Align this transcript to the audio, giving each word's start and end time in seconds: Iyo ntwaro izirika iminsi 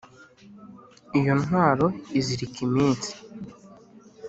Iyo 1.17 1.33
ntwaro 1.41 1.87
izirika 2.19 2.57
iminsi 2.67 3.11